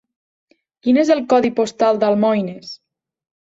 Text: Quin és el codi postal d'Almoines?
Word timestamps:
Quin 0.87 0.99
és 1.03 1.11
el 1.17 1.21
codi 1.35 1.53
postal 1.61 2.03
d'Almoines? 2.05 2.77